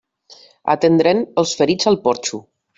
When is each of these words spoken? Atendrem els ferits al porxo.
Atendrem 0.75 1.23
els 1.45 1.55
ferits 1.63 1.93
al 1.95 2.03
porxo. 2.09 2.45